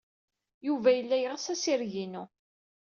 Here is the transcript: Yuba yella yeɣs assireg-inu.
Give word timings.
Yuba 0.67 0.89
yella 0.93 1.17
yeɣs 1.19 1.45
assireg-inu. 1.53 2.23